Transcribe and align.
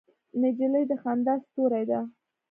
نجلۍ 0.41 0.83
د 0.91 0.91
خندا 1.01 1.33
ستورې 1.45 1.83
ده. 1.89 1.99